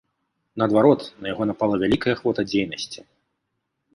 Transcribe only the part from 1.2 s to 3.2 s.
на яго напала вялікая ахвота дзейнасці.